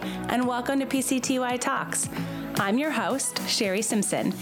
[0.00, 2.08] And welcome to PCTY Talks.
[2.56, 4.32] I'm your host, Shari Simpson.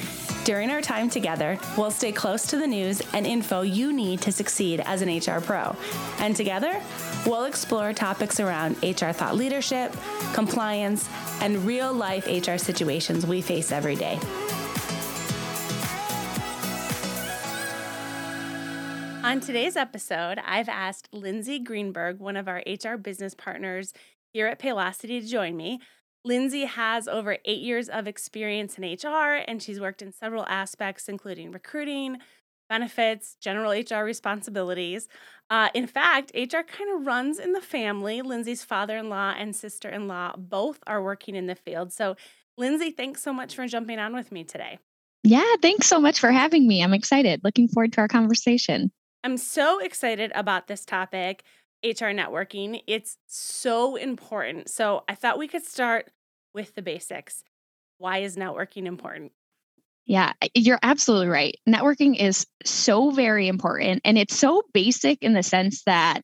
[0.44, 4.32] During our time together, we'll stay close to the news and info you need to
[4.32, 5.74] succeed as an HR pro.
[6.18, 6.80] And together,
[7.26, 9.94] we'll explore topics around HR thought leadership,
[10.34, 11.08] compliance,
[11.40, 14.18] and real life HR situations we face every day.
[19.22, 23.92] On today's episode, I've asked Lindsay Greenberg, one of our HR business partners
[24.32, 25.80] here at Paylocity to join me.
[26.24, 31.08] Lindsay has over eight years of experience in HR, and she's worked in several aspects,
[31.08, 32.18] including recruiting,
[32.68, 35.08] benefits, general HR responsibilities.
[35.48, 38.22] Uh, in fact, HR kind of runs in the family.
[38.22, 41.92] Lindsay's father in law and sister in law both are working in the field.
[41.92, 42.16] So,
[42.56, 44.78] Lindsay, thanks so much for jumping on with me today.
[45.22, 46.82] Yeah, thanks so much for having me.
[46.82, 47.40] I'm excited.
[47.42, 48.90] Looking forward to our conversation.
[49.22, 51.42] I'm so excited about this topic.
[51.84, 52.82] HR networking.
[52.86, 54.68] It's so important.
[54.70, 56.10] So I thought we could start
[56.54, 57.42] with the basics.
[57.98, 59.32] Why is networking important?
[60.06, 61.56] Yeah, you're absolutely right.
[61.68, 64.02] Networking is so very important.
[64.04, 66.22] And it's so basic in the sense that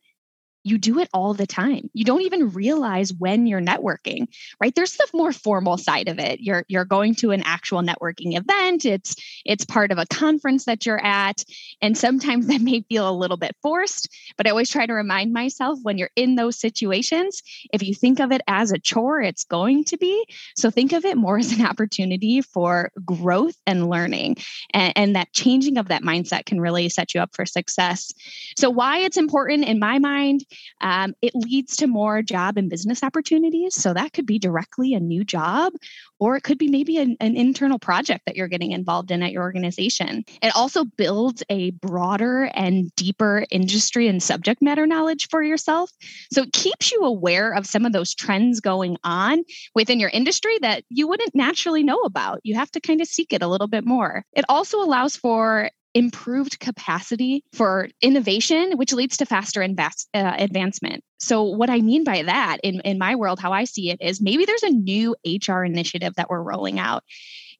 [0.67, 1.89] you do it all the time.
[1.93, 4.27] You don't even realize when you're networking,
[4.61, 4.75] right?
[4.75, 6.41] There's the more formal side of it.
[6.41, 8.85] You're you're going to an actual networking event.
[8.85, 11.45] It's it's part of a conference that you're at,
[11.81, 15.33] and sometimes that may feel a little bit forced, but I always try to remind
[15.33, 19.45] myself when you're in those situations, if you think of it as a chore, it's
[19.45, 20.27] going to be.
[20.57, 24.39] So think of it more as an opportunity for growth and learning.
[24.75, 28.13] And, and that changing of that mindset can really set you up for success.
[28.59, 30.45] So why it's important in my mind
[30.81, 33.75] um, it leads to more job and business opportunities.
[33.75, 35.73] So that could be directly a new job,
[36.19, 39.33] or it could be maybe an, an internal project that you're getting involved in at
[39.33, 40.25] your organization.
[40.43, 45.91] It also builds a broader and deeper industry and subject matter knowledge for yourself.
[46.33, 50.59] So it keeps you aware of some of those trends going on within your industry
[50.61, 52.41] that you wouldn't naturally know about.
[52.43, 54.25] You have to kind of seek it a little bit more.
[54.35, 61.03] It also allows for improved capacity for innovation, which leads to faster invest, uh, advancement.
[61.19, 64.21] So, what I mean by that in, in my world, how I see it is
[64.21, 67.03] maybe there's a new HR initiative that we're rolling out.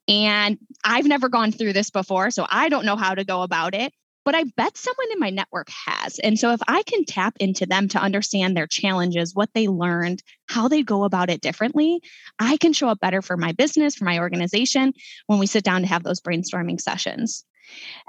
[0.07, 3.75] And I've never gone through this before, so I don't know how to go about
[3.75, 3.95] it.
[4.27, 6.19] But I bet someone in my network has.
[6.19, 10.23] And so, if I can tap into them to understand their challenges, what they learned,
[10.47, 12.03] how they go about it differently,
[12.39, 14.93] I can show up better for my business, for my organization
[15.27, 17.47] when we sit down to have those brainstorming sessions.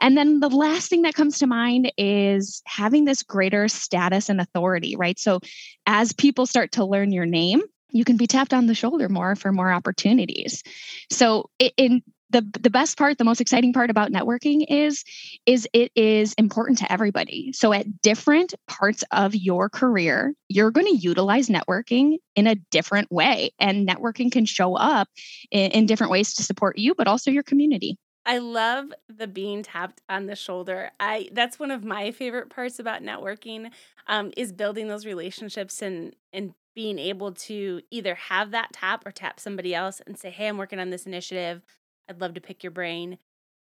[0.02, 4.40] And then the last thing that comes to mind is having this greater status and
[4.40, 5.20] authority, right?
[5.20, 5.40] So
[5.86, 9.36] as people start to learn your name, you can be tapped on the shoulder more
[9.36, 10.64] for more opportunities.
[11.10, 15.04] So in the the best part the most exciting part about networking is
[15.46, 20.88] is it is important to everybody so at different parts of your career you're going
[20.88, 25.08] to utilize networking in a different way and networking can show up
[25.52, 29.64] in, in different ways to support you but also your community I love the being
[29.64, 30.92] tapped on the shoulder.
[31.00, 33.72] I that's one of my favorite parts about networking
[34.08, 39.12] um, is building those relationships and and being able to either have that tap or
[39.12, 41.64] tap somebody else and say, "Hey, I'm working on this initiative.
[42.10, 43.18] I'd love to pick your brain."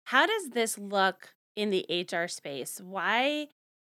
[0.06, 2.80] How does this look in the HR space?
[2.80, 3.48] Why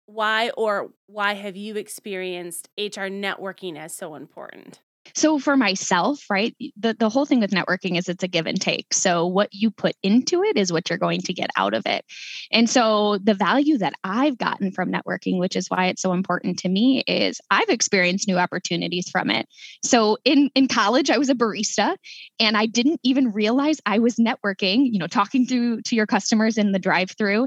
[0.07, 4.81] why or why have you experienced HR networking as so important?
[5.15, 8.59] So for myself, right, the, the whole thing with networking is it's a give and
[8.59, 8.93] take.
[8.93, 12.05] So what you put into it is what you're going to get out of it.
[12.51, 16.59] And so the value that I've gotten from networking, which is why it's so important
[16.59, 19.47] to me, is I've experienced new opportunities from it.
[19.83, 21.95] So in, in college, I was a barista
[22.39, 26.57] and I didn't even realize I was networking, you know, talking through to your customers
[26.57, 27.45] in the drive-through.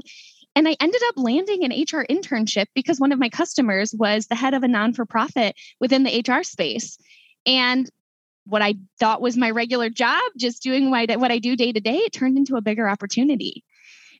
[0.55, 4.35] And I ended up landing an HR internship because one of my customers was the
[4.35, 6.97] head of a non for profit within the HR space.
[7.45, 7.89] And
[8.45, 11.97] what I thought was my regular job, just doing what I, do day to day,
[11.97, 13.63] it turned into a bigger opportunity.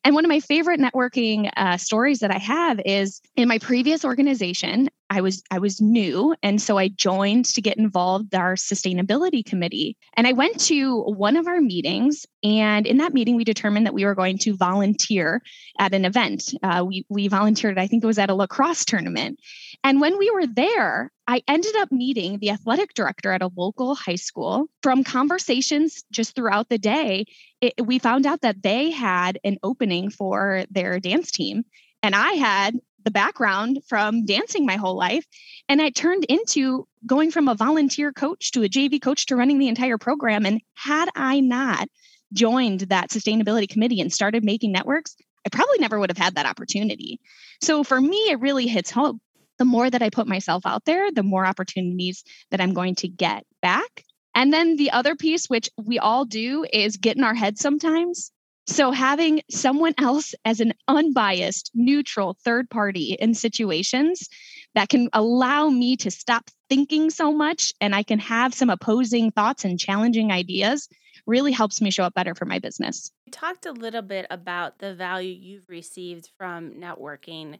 [0.03, 4.03] And one of my favorite networking uh, stories that I have is in my previous
[4.03, 4.89] organization.
[5.13, 9.95] I was I was new, and so I joined to get involved our sustainability committee.
[10.17, 13.93] And I went to one of our meetings, and in that meeting, we determined that
[13.93, 15.43] we were going to volunteer
[15.77, 16.55] at an event.
[16.63, 19.39] Uh, we we volunteered, I think it was at a lacrosse tournament.
[19.83, 23.93] And when we were there, I ended up meeting the athletic director at a local
[23.93, 24.65] high school.
[24.81, 27.25] From conversations just throughout the day,
[27.61, 31.65] it, we found out that they had an opening for their dance team.
[32.01, 35.25] And I had the background from dancing my whole life.
[35.69, 39.59] And I turned into going from a volunteer coach to a JV coach to running
[39.59, 40.45] the entire program.
[40.45, 41.87] And had I not
[42.33, 45.15] joined that sustainability committee and started making networks,
[45.45, 47.19] I probably never would have had that opportunity.
[47.61, 49.19] So for me, it really hits home
[49.59, 53.07] the more that I put myself out there, the more opportunities that I'm going to
[53.07, 54.03] get back.
[54.35, 58.31] And then the other piece, which we all do, is get in our head sometimes.
[58.65, 64.29] So having someone else as an unbiased, neutral third party in situations
[64.73, 69.31] that can allow me to stop thinking so much and I can have some opposing
[69.31, 70.87] thoughts and challenging ideas
[71.27, 73.11] really helps me show up better for my business.
[73.25, 77.59] You talked a little bit about the value you've received from networking.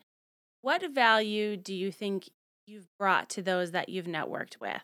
[0.61, 2.29] What value do you think
[2.65, 4.81] you've brought to those that you've networked with?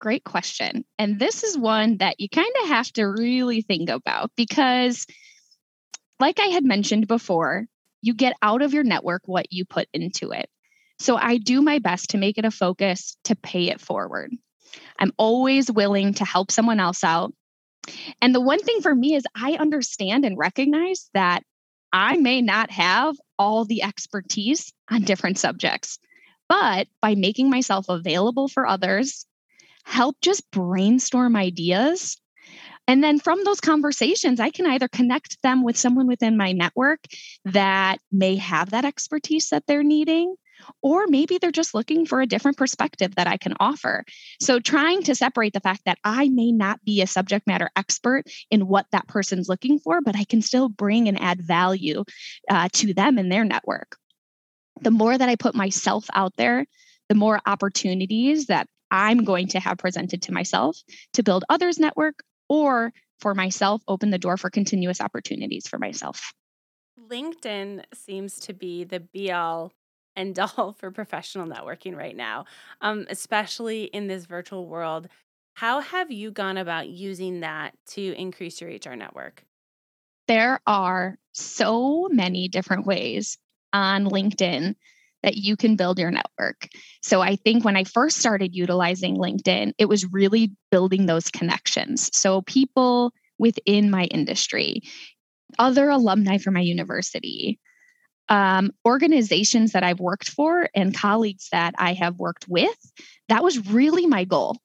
[0.00, 0.84] Great question.
[0.98, 5.06] And this is one that you kind of have to really think about because,
[6.24, 7.66] like I had mentioned before,
[8.00, 10.48] you get out of your network what you put into it.
[10.98, 14.32] So I do my best to make it a focus to pay it forward.
[14.98, 17.34] I'm always willing to help someone else out.
[18.22, 21.42] And the one thing for me is I understand and recognize that
[21.92, 25.98] I may not have all the expertise on different subjects,
[26.48, 29.26] but by making myself available for others,
[29.84, 32.16] help just brainstorm ideas.
[32.86, 37.00] And then from those conversations, I can either connect them with someone within my network
[37.46, 40.34] that may have that expertise that they're needing,
[40.82, 44.04] or maybe they're just looking for a different perspective that I can offer.
[44.40, 48.24] So, trying to separate the fact that I may not be a subject matter expert
[48.50, 52.04] in what that person's looking for, but I can still bring and add value
[52.50, 53.96] uh, to them and their network.
[54.82, 56.66] The more that I put myself out there,
[57.08, 60.78] the more opportunities that I'm going to have presented to myself
[61.14, 66.32] to build others' network or for myself, open the door for continuous opportunities for myself.
[67.08, 69.72] LinkedIn seems to be the be all
[70.16, 72.44] and all for professional networking right now,
[72.80, 75.08] um, especially in this virtual world.
[75.54, 79.44] How have you gone about using that to increase your HR network?
[80.26, 83.38] There are so many different ways
[83.72, 84.74] on LinkedIn
[85.24, 86.68] that you can build your network.
[87.02, 92.10] So I think when I first started utilizing LinkedIn, it was really building those connections.
[92.12, 94.82] So people within my industry,
[95.58, 97.58] other alumni from my university,
[98.28, 102.76] um, organizations that I've worked for and colleagues that I have worked with,
[103.30, 104.58] that was really my goal.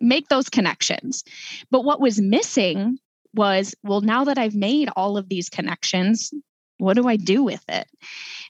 [0.00, 1.22] Make those connections.
[1.70, 2.98] But what was missing
[3.34, 6.32] was well, now that I've made all of these connections,
[6.78, 7.86] what do I do with it?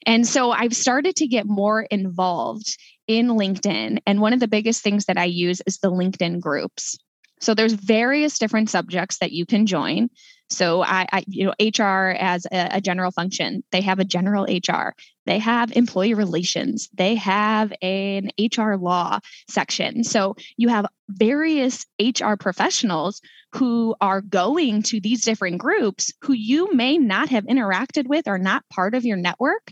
[0.07, 2.77] And so I've started to get more involved
[3.07, 3.99] in LinkedIn.
[4.07, 6.99] And one of the biggest things that I use is the LinkedIn groups.
[7.41, 10.11] So there's various different subjects that you can join.
[10.51, 14.45] So I, I you know, HR as a, a, general function, they have a general
[14.45, 14.95] HR,
[15.29, 20.03] they have employee relations, they have an HR law section.
[20.03, 23.21] So you have various HR professionals
[23.53, 28.39] who are going to these different groups who you may not have interacted with or
[28.39, 29.71] not part of your network,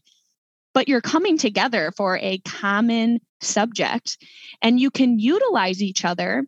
[0.74, 4.18] but you're coming together for a common subject
[4.60, 6.44] and you can utilize each other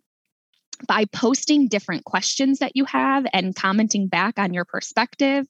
[0.87, 5.47] by posting different questions that you have and commenting back on your perspective.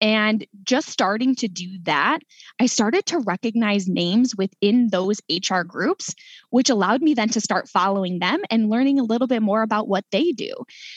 [0.00, 2.20] And just starting to do that,
[2.58, 6.14] I started to recognize names within those HR groups,
[6.48, 9.88] which allowed me then to start following them and learning a little bit more about
[9.88, 10.54] what they do.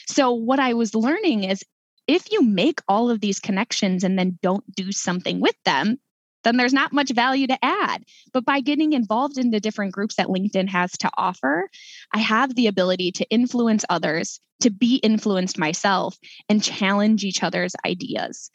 [0.08, 1.62] So, what I was learning is
[2.06, 5.98] if you make all of these connections and then don't do something with them,
[6.44, 8.04] then there's not much value to add.
[8.32, 11.68] But by getting involved in the different groups that LinkedIn has to offer,
[12.12, 16.18] I have the ability to influence others, to be influenced myself,
[16.48, 18.50] and challenge each other's ideas.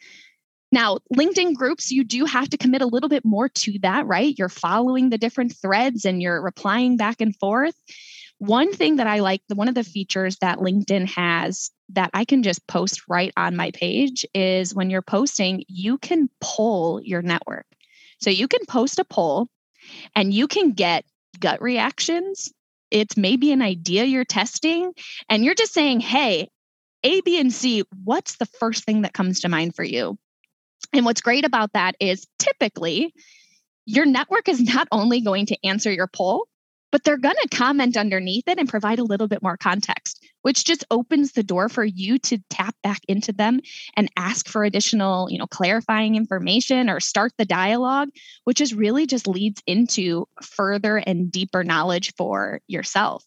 [0.72, 4.34] Now, LinkedIn groups, you do have to commit a little bit more to that, right?
[4.38, 7.74] You're following the different threads and you're replying back and forth.
[8.38, 12.24] One thing that I like, the one of the features that LinkedIn has that I
[12.24, 17.20] can just post right on my page is when you're posting, you can poll your
[17.20, 17.66] network.
[18.20, 19.48] So you can post a poll
[20.14, 21.04] and you can get
[21.40, 22.52] gut reactions.
[22.90, 24.92] It's maybe an idea you're testing,
[25.28, 26.48] and you're just saying, hey,
[27.04, 30.18] A, B, and C, what's the first thing that comes to mind for you?
[30.92, 33.14] And what's great about that is typically
[33.86, 36.46] your network is not only going to answer your poll,
[36.92, 40.64] but they're going to comment underneath it and provide a little bit more context, which
[40.64, 43.60] just opens the door for you to tap back into them
[43.96, 48.08] and ask for additional, you know, clarifying information or start the dialogue,
[48.44, 53.24] which is really just leads into further and deeper knowledge for yourself.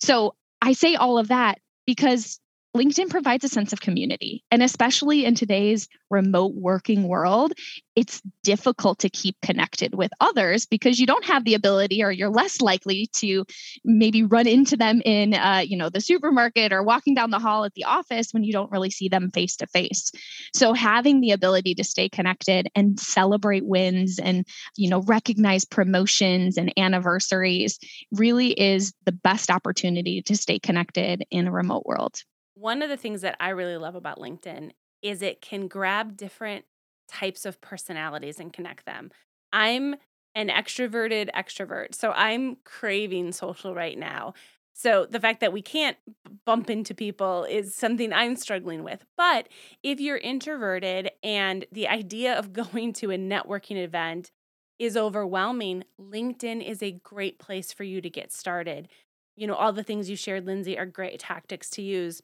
[0.00, 2.38] So I say all of that because
[2.76, 4.44] LinkedIn provides a sense of community.
[4.50, 7.52] And especially in today's remote working world,
[7.94, 12.30] it's difficult to keep connected with others because you don't have the ability or you're
[12.30, 13.44] less likely to
[13.84, 17.64] maybe run into them in uh, you know the supermarket or walking down the hall
[17.64, 20.10] at the office when you don't really see them face to face
[20.54, 26.56] so having the ability to stay connected and celebrate wins and you know recognize promotions
[26.56, 27.78] and anniversaries
[28.12, 32.22] really is the best opportunity to stay connected in a remote world
[32.54, 36.64] one of the things that I really love about LinkedIn is it can grab different
[37.08, 39.10] types of personalities and connect them.
[39.52, 39.96] I'm
[40.34, 44.34] an extroverted extrovert, so I'm craving social right now.
[44.74, 45.98] So the fact that we can't
[46.46, 49.04] bump into people is something I'm struggling with.
[49.16, 49.48] But
[49.82, 54.30] if you're introverted and the idea of going to a networking event
[54.78, 58.88] is overwhelming, LinkedIn is a great place for you to get started.
[59.36, 62.22] You know, all the things you shared, Lindsay, are great tactics to use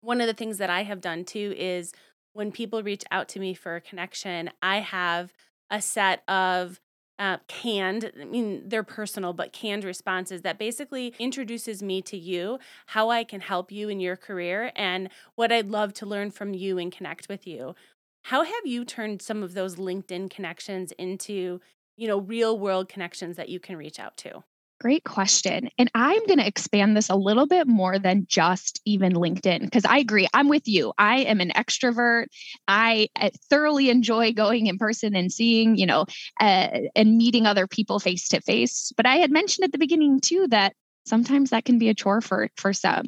[0.00, 1.92] one of the things that I have done too is
[2.32, 5.32] when people reach out to me for a connection, I have
[5.70, 6.80] a set of
[7.18, 12.58] uh, canned, I mean, they're personal, but canned responses that basically introduces me to you,
[12.86, 16.54] how I can help you in your career, and what I'd love to learn from
[16.54, 17.74] you and connect with you.
[18.22, 21.60] How have you turned some of those LinkedIn connections into,
[21.96, 24.44] you know, real world connections that you can reach out to?
[24.80, 25.68] Great question.
[25.76, 29.84] And I'm going to expand this a little bit more than just even LinkedIn, because
[29.84, 30.28] I agree.
[30.32, 30.92] I'm with you.
[30.96, 32.26] I am an extrovert.
[32.68, 36.06] I uh, thoroughly enjoy going in person and seeing, you know,
[36.40, 38.92] uh, and meeting other people face to face.
[38.96, 40.74] But I had mentioned at the beginning too that
[41.06, 43.06] sometimes that can be a chore for for some.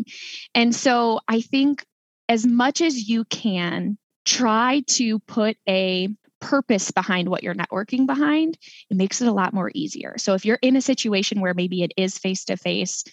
[0.57, 1.85] And so I think
[2.29, 6.09] as much as you can try to put a
[6.41, 8.59] purpose behind what you're networking behind,
[8.91, 10.17] it makes it a lot more easier.
[10.19, 13.05] So if you're in a situation where maybe it is face to face,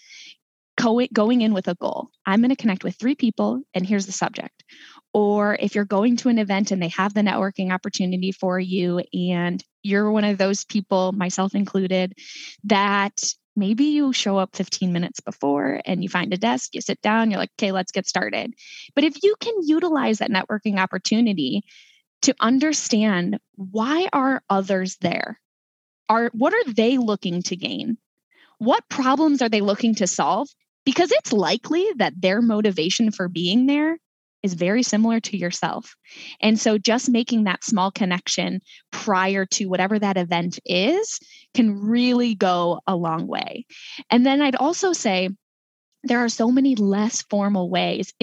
[0.78, 4.12] going in with a goal, I'm going to connect with three people and here's the
[4.12, 4.64] subject.
[5.14, 9.02] Or if you're going to an event and they have the networking opportunity for you
[9.12, 12.14] and you're one of those people, myself included,
[12.66, 13.20] that
[13.56, 17.32] maybe you show up 15 minutes before and you find a desk, you sit down,
[17.32, 18.54] you're like, okay, let's get started.
[18.94, 21.64] But if you can utilize that networking opportunity
[22.24, 25.40] to understand why are others there?
[26.10, 27.98] Are what are they looking to gain?
[28.60, 30.48] What problems are they looking to solve?
[30.86, 33.98] Because it's likely that their motivation for being there
[34.44, 35.96] is very similar to yourself.
[36.42, 41.20] And so just making that small connection prior to whatever that event is
[41.54, 43.66] can really go a long way.
[44.10, 45.30] And then I'd also say
[46.08, 48.14] there are so many less formal ways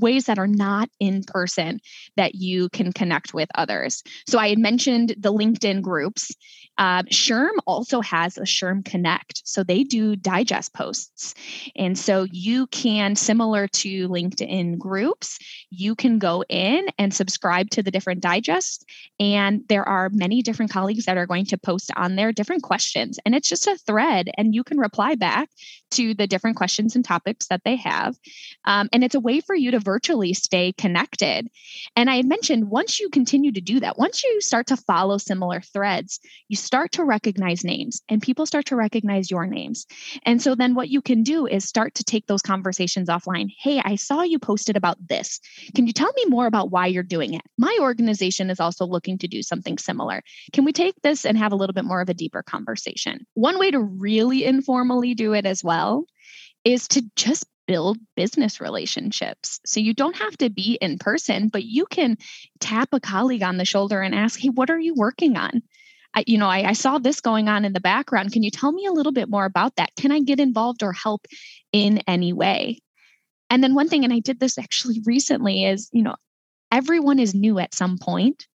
[0.00, 1.80] ways that are not in person
[2.16, 6.32] that you can connect with others so i had mentioned the linkedin groups
[6.80, 9.42] uh, SHRM also has a SHRM Connect.
[9.44, 11.34] So they do digest posts.
[11.76, 17.82] And so you can, similar to LinkedIn groups, you can go in and subscribe to
[17.82, 18.82] the different digests.
[19.20, 23.18] And there are many different colleagues that are going to post on there different questions.
[23.26, 25.50] And it's just a thread, and you can reply back
[25.92, 28.16] to the different questions and topics that they have.
[28.64, 31.48] Um, and it's a way for you to virtually stay connected.
[31.96, 35.18] And I had mentioned once you continue to do that, once you start to follow
[35.18, 39.86] similar threads, you start to recognize names and people start to recognize your names.
[40.24, 43.48] And so then what you can do is start to take those conversations offline.
[43.58, 45.40] Hey, I saw you posted about this.
[45.74, 47.42] Can you tell me more about why you're doing it?
[47.58, 50.22] My organization is also looking to do something similar.
[50.52, 53.26] Can we take this and have a little bit more of a deeper conversation?
[53.34, 56.04] One way to really informally do it as well
[56.64, 59.60] is to just build business relationships.
[59.64, 62.16] So you don't have to be in person, but you can
[62.58, 65.62] tap a colleague on the shoulder and ask, Hey, what are you working on?
[66.14, 68.32] I, you know, I, I saw this going on in the background.
[68.32, 69.94] Can you tell me a little bit more about that?
[69.96, 71.26] Can I get involved or help
[71.72, 72.80] in any way?
[73.48, 76.16] And then one thing, and I did this actually recently, is, you know,
[76.72, 78.46] everyone is new at some point.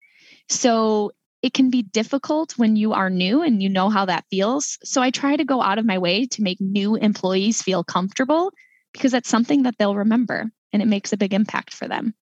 [0.49, 1.13] So
[1.45, 4.79] it can be difficult when you are new and you know how that feels.
[4.83, 8.51] So I try to go out of my way to make new employees feel comfortable
[8.95, 12.15] because that's something that they'll remember and it makes a big impact for them.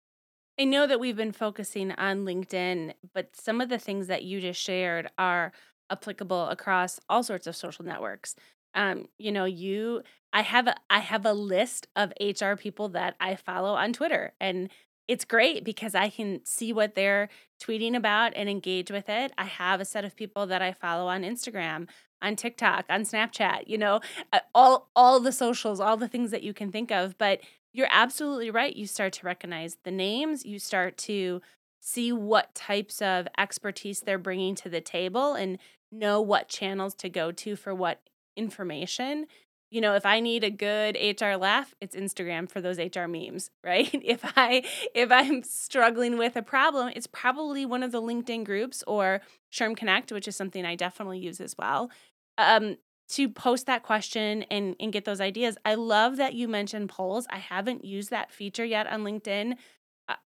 [0.58, 4.40] I know that we've been focusing on LinkedIn, but some of the things that you
[4.40, 5.52] just shared are
[5.88, 8.34] applicable across all sorts of social networks.
[8.74, 10.02] Um, you know, you
[10.32, 14.32] I have a I have a list of HR people that I follow on Twitter
[14.40, 14.68] and
[15.08, 17.28] it's great because I can see what they're
[17.62, 19.32] tweeting about and engage with it.
[19.36, 21.88] I have a set of people that I follow on Instagram,
[22.20, 24.00] on TikTok, on Snapchat, you know,
[24.32, 27.40] uh, all all the socials, all the things that you can think of, but
[27.72, 28.76] you're absolutely right.
[28.76, 31.40] You start to recognize the names, you start to
[31.80, 35.58] see what types of expertise they're bringing to the table and
[35.90, 38.00] know what channels to go to for what
[38.36, 39.26] information.
[39.72, 43.50] You know, if I need a good HR laugh, it's Instagram for those HR memes,
[43.64, 43.90] right?
[43.92, 44.64] If I
[44.94, 49.76] if I'm struggling with a problem, it's probably one of the LinkedIn groups or SHRM
[49.76, 51.90] Connect, which is something I definitely use as well.
[52.38, 52.76] Um,
[53.10, 55.58] to post that question and, and get those ideas.
[55.66, 57.26] I love that you mentioned polls.
[57.28, 59.56] I haven't used that feature yet on LinkedIn.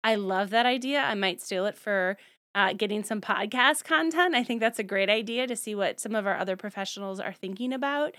[0.02, 1.00] I love that idea.
[1.00, 2.16] I might steal it for
[2.54, 4.34] uh, getting some podcast content.
[4.34, 7.32] I think that's a great idea to see what some of our other professionals are
[7.32, 8.14] thinking about.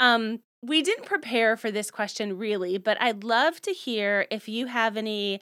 [0.00, 4.66] Um, we didn't prepare for this question really, but I'd love to hear if you
[4.66, 5.40] have any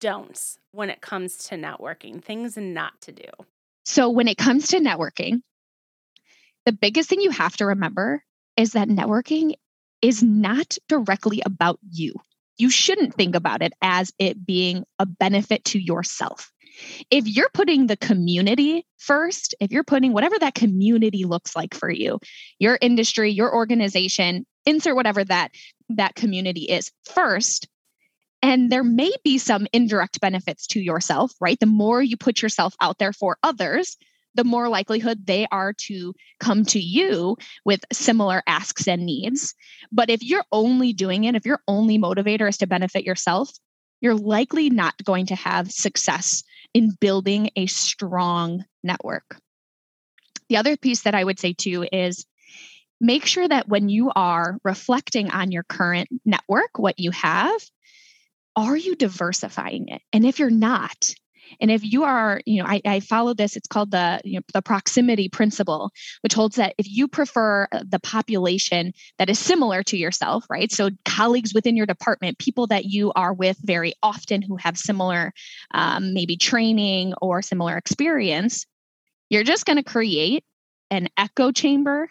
[0.00, 3.28] don'ts when it comes to networking, things not to do.
[3.84, 5.42] So, when it comes to networking,
[6.66, 8.22] the biggest thing you have to remember
[8.56, 9.54] is that networking
[10.02, 12.14] is not directly about you.
[12.58, 16.52] You shouldn't think about it as it being a benefit to yourself.
[17.10, 21.90] If you're putting the community first, if you're putting whatever that community looks like for
[21.90, 22.18] you,
[22.58, 25.52] your industry, your organization, insert whatever that
[25.90, 27.68] that community is first,
[28.42, 31.58] and there may be some indirect benefits to yourself, right?
[31.60, 33.96] The more you put yourself out there for others,
[34.34, 39.54] the more likelihood they are to come to you with similar asks and needs.
[39.92, 43.50] But if you're only doing it, if your only motivator is to benefit yourself,
[44.00, 46.42] you're likely not going to have success
[46.74, 49.38] in building a strong network.
[50.48, 52.26] The other piece that I would say too is
[53.00, 57.60] make sure that when you are reflecting on your current network, what you have,
[58.56, 60.02] are you diversifying it?
[60.12, 61.14] And if you're not,
[61.60, 64.42] and if you are, you know, I, I follow this, it's called the, you know,
[64.52, 65.90] the proximity principle,
[66.22, 70.70] which holds that if you prefer uh, the population that is similar to yourself, right?
[70.70, 75.32] So colleagues within your department, people that you are with very often who have similar
[75.72, 78.66] um, maybe training or similar experience,
[79.28, 80.44] you're just going to create
[80.90, 82.08] an echo chamber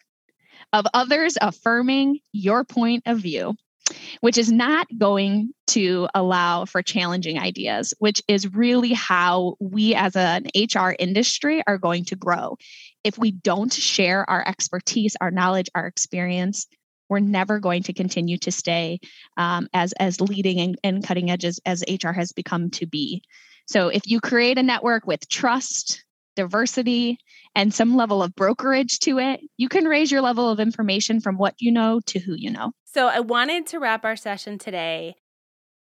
[0.73, 3.55] of others affirming your point of view
[4.21, 10.15] which is not going to allow for challenging ideas, which is really how we as
[10.15, 12.57] an HR industry are going to grow.
[13.03, 16.67] If we don't share our expertise, our knowledge, our experience,
[17.09, 18.99] we're never going to continue to stay
[19.35, 23.23] um, as as leading and, and cutting edge as, as HR has become to be.
[23.67, 26.03] So if you create a network with trust,
[26.35, 27.17] diversity,
[27.55, 31.37] and some level of brokerage to it, you can raise your level of information from
[31.37, 32.71] what you know to who you know.
[32.91, 35.15] So I wanted to wrap our session today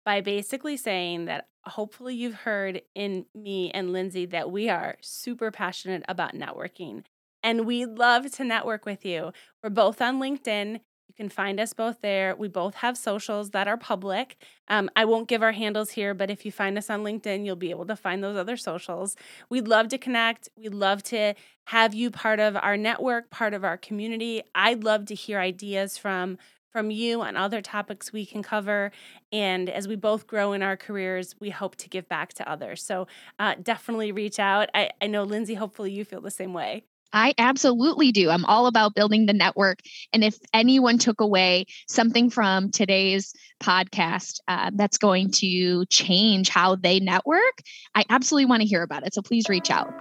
[0.04, 5.52] by basically saying that hopefully you've heard in me and Lindsay that we are super
[5.52, 7.04] passionate about networking
[7.44, 9.32] and we love to network with you.
[9.62, 10.80] We're both on LinkedIn.
[11.06, 12.34] You can find us both there.
[12.34, 14.36] We both have socials that are public.
[14.66, 17.54] Um, I won't give our handles here, but if you find us on LinkedIn, you'll
[17.54, 19.14] be able to find those other socials.
[19.48, 20.48] We'd love to connect.
[20.56, 21.34] We'd love to
[21.66, 24.42] have you part of our network, part of our community.
[24.56, 26.36] I'd love to hear ideas from
[26.72, 28.92] from you on other topics we can cover.
[29.32, 32.82] And as we both grow in our careers, we hope to give back to others.
[32.82, 33.06] So
[33.38, 34.68] uh, definitely reach out.
[34.74, 36.84] I, I know, Lindsay, hopefully you feel the same way.
[37.12, 38.30] I absolutely do.
[38.30, 39.80] I'm all about building the network.
[40.12, 46.76] And if anyone took away something from today's podcast uh, that's going to change how
[46.76, 47.62] they network,
[47.96, 49.14] I absolutely want to hear about it.
[49.14, 49.92] So please reach out.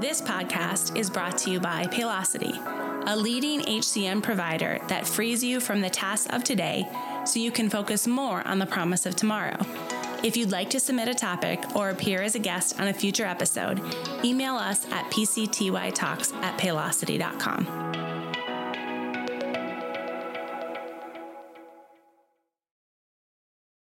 [0.00, 2.58] This podcast is brought to you by Paylocity,
[3.06, 6.88] a leading HCM provider that frees you from the tasks of today
[7.24, 9.56] so you can focus more on the promise of tomorrow.
[10.22, 13.24] If you'd like to submit a topic or appear as a guest on a future
[13.24, 13.80] episode,
[14.24, 18.11] email us at pctytalks at paylocity.com.